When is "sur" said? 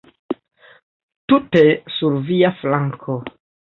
1.99-2.17